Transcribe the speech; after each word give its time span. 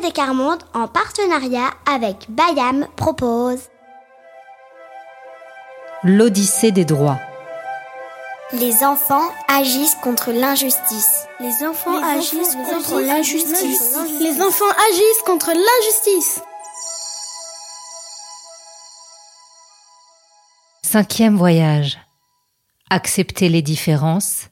des 0.00 0.12
Carmonde, 0.12 0.62
en 0.72 0.88
partenariat 0.88 1.70
avec 1.86 2.26
Bayam, 2.28 2.86
propose 2.96 3.68
L'Odyssée 6.02 6.72
des 6.72 6.84
droits. 6.84 7.18
Les 8.52 8.84
enfants 8.84 9.30
agissent 9.48 9.96
contre 10.02 10.32
l'injustice. 10.32 11.26
Les 11.40 11.66
enfants 11.66 12.02
agissent 12.02 12.56
contre 12.56 13.00
l'injustice. 13.00 13.96
Les 14.20 14.40
enfants 14.42 14.64
agissent 14.90 15.22
contre 15.24 15.52
l'injustice. 15.52 16.40
Cinquième 20.82 21.36
voyage. 21.36 21.98
Accepter 22.90 23.48
les 23.48 23.62
différences 23.62 24.48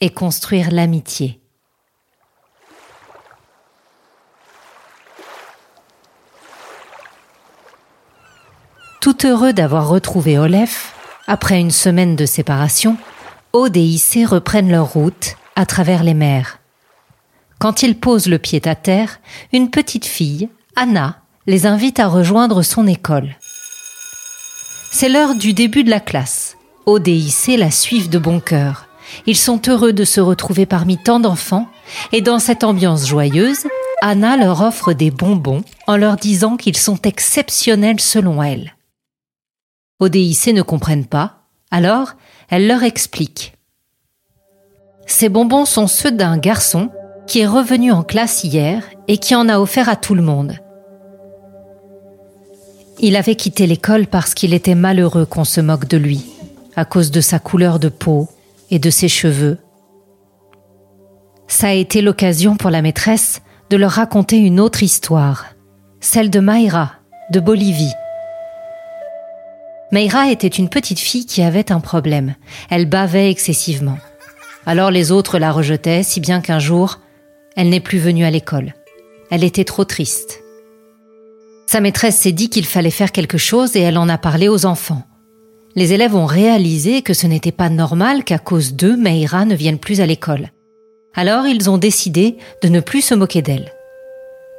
et 0.00 0.10
construire 0.10 0.70
l'amitié. 0.70 1.43
Tout 9.04 9.26
heureux 9.26 9.52
d'avoir 9.52 9.90
retrouvé 9.90 10.38
Olef, 10.38 10.94
après 11.26 11.60
une 11.60 11.70
semaine 11.70 12.16
de 12.16 12.24
séparation, 12.24 12.96
Aude 13.52 13.76
et 13.76 13.82
Issé 13.82 14.24
reprennent 14.24 14.70
leur 14.70 14.94
route 14.94 15.36
à 15.56 15.66
travers 15.66 16.02
les 16.02 16.14
mers. 16.14 16.58
Quand 17.58 17.82
ils 17.82 17.98
posent 17.98 18.28
le 18.28 18.38
pied 18.38 18.66
à 18.66 18.74
terre, 18.74 19.20
une 19.52 19.68
petite 19.68 20.06
fille, 20.06 20.48
Anna, 20.74 21.18
les 21.46 21.66
invite 21.66 22.00
à 22.00 22.06
rejoindre 22.06 22.62
son 22.62 22.86
école. 22.86 23.36
C'est 24.90 25.10
l'heure 25.10 25.34
du 25.34 25.52
début 25.52 25.84
de 25.84 25.90
la 25.90 26.00
classe. 26.00 26.56
Aude 26.86 27.06
et 27.06 27.12
Issé 27.12 27.58
la 27.58 27.70
suivent 27.70 28.08
de 28.08 28.18
bon 28.18 28.40
cœur. 28.40 28.86
Ils 29.26 29.36
sont 29.36 29.60
heureux 29.68 29.92
de 29.92 30.06
se 30.06 30.22
retrouver 30.22 30.64
parmi 30.64 30.96
tant 30.96 31.20
d'enfants, 31.20 31.68
et 32.12 32.22
dans 32.22 32.38
cette 32.38 32.64
ambiance 32.64 33.06
joyeuse, 33.06 33.66
Anna 34.00 34.38
leur 34.38 34.62
offre 34.62 34.94
des 34.94 35.10
bonbons 35.10 35.62
en 35.86 35.98
leur 35.98 36.16
disant 36.16 36.56
qu'ils 36.56 36.78
sont 36.78 37.02
exceptionnels 37.02 38.00
selon 38.00 38.42
elle. 38.42 38.73
ODIC 40.00 40.48
ne 40.48 40.62
comprennent 40.62 41.06
pas, 41.06 41.44
alors 41.70 42.12
elle 42.48 42.66
leur 42.66 42.82
explique. 42.82 43.56
Ces 45.06 45.28
bonbons 45.28 45.64
sont 45.64 45.86
ceux 45.86 46.12
d'un 46.12 46.38
garçon 46.38 46.90
qui 47.26 47.40
est 47.40 47.46
revenu 47.46 47.92
en 47.92 48.02
classe 48.02 48.44
hier 48.44 48.82
et 49.08 49.18
qui 49.18 49.34
en 49.34 49.48
a 49.48 49.58
offert 49.58 49.88
à 49.88 49.96
tout 49.96 50.14
le 50.14 50.22
monde. 50.22 50.58
Il 53.00 53.16
avait 53.16 53.34
quitté 53.34 53.66
l'école 53.66 54.06
parce 54.06 54.34
qu'il 54.34 54.54
était 54.54 54.74
malheureux 54.74 55.26
qu'on 55.26 55.44
se 55.44 55.60
moque 55.60 55.88
de 55.88 55.96
lui, 55.96 56.24
à 56.76 56.84
cause 56.84 57.10
de 57.10 57.20
sa 57.20 57.38
couleur 57.38 57.78
de 57.78 57.88
peau 57.88 58.28
et 58.70 58.78
de 58.78 58.90
ses 58.90 59.08
cheveux. 59.08 59.58
Ça 61.48 61.68
a 61.68 61.72
été 61.72 62.02
l'occasion 62.02 62.56
pour 62.56 62.70
la 62.70 62.82
maîtresse 62.82 63.42
de 63.70 63.76
leur 63.76 63.92
raconter 63.92 64.38
une 64.38 64.60
autre 64.60 64.82
histoire, 64.82 65.46
celle 66.00 66.30
de 66.30 66.40
Mayra, 66.40 66.92
de 67.30 67.40
Bolivie. 67.40 67.92
Meira 69.94 70.28
était 70.28 70.48
une 70.48 70.68
petite 70.68 70.98
fille 70.98 71.24
qui 71.24 71.40
avait 71.40 71.70
un 71.70 71.78
problème. 71.78 72.34
Elle 72.68 72.86
bavait 72.86 73.30
excessivement. 73.30 73.96
Alors 74.66 74.90
les 74.90 75.12
autres 75.12 75.38
la 75.38 75.52
rejetaient, 75.52 76.02
si 76.02 76.18
bien 76.18 76.40
qu'un 76.40 76.58
jour, 76.58 76.98
elle 77.54 77.68
n'est 77.68 77.78
plus 77.78 77.98
venue 77.98 78.24
à 78.24 78.30
l'école. 78.32 78.74
Elle 79.30 79.44
était 79.44 79.62
trop 79.62 79.84
triste. 79.84 80.42
Sa 81.68 81.80
maîtresse 81.80 82.16
s'est 82.16 82.32
dit 82.32 82.50
qu'il 82.50 82.66
fallait 82.66 82.90
faire 82.90 83.12
quelque 83.12 83.38
chose 83.38 83.76
et 83.76 83.82
elle 83.82 83.96
en 83.96 84.08
a 84.08 84.18
parlé 84.18 84.48
aux 84.48 84.66
enfants. 84.66 85.04
Les 85.76 85.92
élèves 85.92 86.16
ont 86.16 86.26
réalisé 86.26 87.02
que 87.02 87.14
ce 87.14 87.28
n'était 87.28 87.52
pas 87.52 87.68
normal 87.68 88.24
qu'à 88.24 88.38
cause 88.38 88.74
d'eux, 88.74 88.96
Meira 88.96 89.44
ne 89.44 89.54
vienne 89.54 89.78
plus 89.78 90.00
à 90.00 90.06
l'école. 90.06 90.48
Alors 91.14 91.46
ils 91.46 91.70
ont 91.70 91.78
décidé 91.78 92.38
de 92.62 92.68
ne 92.68 92.80
plus 92.80 93.02
se 93.02 93.14
moquer 93.14 93.42
d'elle. 93.42 93.72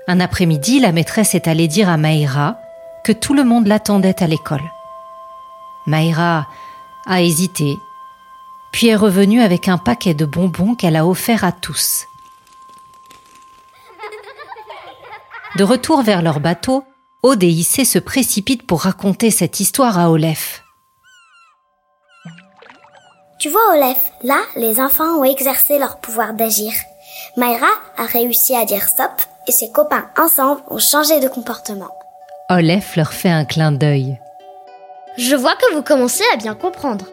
Un 0.07 0.21
après-midi, 0.21 0.79
la 0.79 0.93
maîtresse 0.93 1.35
est 1.35 1.49
allée 1.49 1.67
dire 1.67 1.89
à 1.89 1.97
Meira 1.97 2.57
que 3.03 3.11
tout 3.11 3.33
le 3.33 3.43
monde 3.43 3.67
l'attendait 3.67 4.23
à 4.23 4.27
l'école. 4.27 4.63
Maïra 5.85 6.47
a 7.05 7.21
hésité, 7.21 7.79
puis 8.71 8.87
est 8.87 8.95
revenue 8.95 9.41
avec 9.41 9.67
un 9.67 9.77
paquet 9.77 10.13
de 10.13 10.25
bonbons 10.25 10.75
qu'elle 10.75 10.95
a 10.95 11.05
offert 11.05 11.43
à 11.43 11.51
tous. 11.51 12.05
De 15.55 15.63
retour 15.63 16.01
vers 16.01 16.21
leur 16.21 16.39
bateau, 16.39 16.83
Aude 17.23 17.43
et 17.43 17.49
Issé 17.49 17.85
se 17.85 17.97
précipitent 17.97 18.67
pour 18.67 18.81
raconter 18.81 19.31
cette 19.31 19.59
histoire 19.59 19.97
à 19.97 20.11
Olef. 20.11 20.63
Tu 23.39 23.49
vois, 23.49 23.73
Olef, 23.73 24.11
là, 24.23 24.41
les 24.55 24.79
enfants 24.79 25.19
ont 25.19 25.23
exercé 25.23 25.79
leur 25.79 25.99
pouvoir 25.99 26.33
d'agir. 26.33 26.73
Mayra 27.37 27.69
a 27.97 28.05
réussi 28.05 28.55
à 28.55 28.65
dire 28.65 28.87
stop 28.87 29.11
et 29.47 29.51
ses 29.51 29.71
copains 29.71 30.09
ensemble 30.17 30.61
ont 30.69 30.79
changé 30.79 31.19
de 31.19 31.27
comportement. 31.27 31.91
Olef 32.49 32.95
leur 32.95 33.13
fait 33.13 33.29
un 33.29 33.45
clin 33.45 33.71
d'œil. 33.71 34.19
Je 35.17 35.35
vois 35.35 35.55
que 35.55 35.73
vous 35.73 35.81
commencez 35.81 36.23
à 36.33 36.37
bien 36.37 36.55
comprendre. 36.55 37.05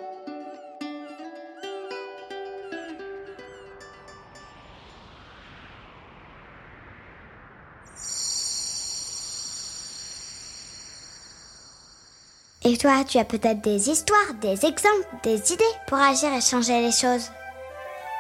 Et 12.65 12.77
toi, 12.77 13.05
tu 13.07 13.19
as 13.19 13.25
peut-être 13.25 13.61
des 13.61 13.91
histoires, 13.91 14.35
des 14.41 14.65
exemples, 14.67 15.07
des 15.23 15.53
idées 15.53 15.65
pour 15.87 15.99
agir 15.99 16.33
et 16.33 16.41
changer 16.41 16.81
les 16.81 16.93
choses. 16.93 17.31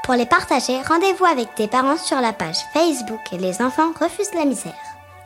Pour 0.04 0.14
les 0.14 0.26
partager, 0.26 0.80
rendez-vous 0.82 1.24
avec 1.24 1.54
tes 1.54 1.68
parents 1.68 1.96
sur 1.96 2.20
la 2.20 2.32
page 2.32 2.58
Facebook 2.72 3.20
et 3.32 3.38
Les 3.38 3.62
enfants 3.62 3.92
refusent 4.00 4.34
la 4.34 4.44
misère. 4.44 4.74